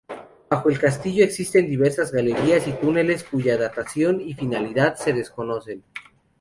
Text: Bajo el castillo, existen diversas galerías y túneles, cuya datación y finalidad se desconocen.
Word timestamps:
Bajo 0.49 0.67
el 0.71 0.79
castillo, 0.79 1.23
existen 1.23 1.67
diversas 1.69 2.11
galerías 2.11 2.67
y 2.67 2.71
túneles, 2.73 3.23
cuya 3.23 3.55
datación 3.59 4.19
y 4.19 4.33
finalidad 4.33 4.95
se 4.95 5.13
desconocen. 5.13 5.83